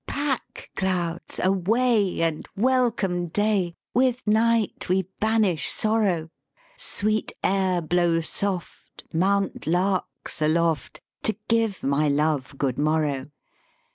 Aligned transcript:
"Pack, 0.07 0.71
clouds, 0.75 1.39
away, 1.43 2.23
and 2.23 2.49
welcome 2.57 3.27
day, 3.27 3.75
With 3.93 4.25
night 4.25 4.89
we 4.89 5.03
banish 5.19 5.67
sorrow; 5.69 6.31
Sweet 6.75 7.33
air 7.43 7.81
blow 7.81 8.19
soft, 8.21 9.03
mount 9.13 9.67
larks 9.67 10.41
aloft 10.41 11.01
To 11.21 11.35
give 11.47 11.83
my 11.83 12.07
Love 12.07 12.57
good 12.57 12.79
morrow! 12.79 13.29